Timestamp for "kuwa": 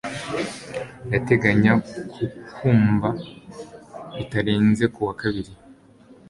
4.93-5.13